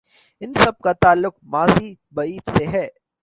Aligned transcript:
ان 0.41 0.53
سب 0.63 0.79
کا 0.83 0.93
تعلق 1.01 1.35
ماضی 1.43 1.93
بعید 2.11 2.49
سے 2.57 2.67
ہے۔ 2.67 2.87